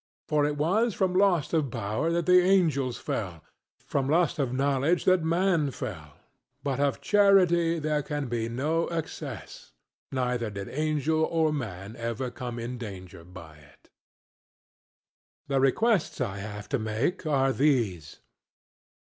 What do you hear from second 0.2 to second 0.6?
For it